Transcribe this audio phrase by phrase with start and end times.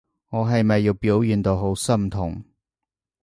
[0.29, 2.43] 我係咪要表現到好心痛？